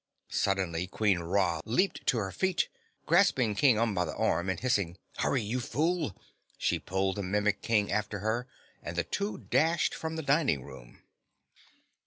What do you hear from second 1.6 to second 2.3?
leaped to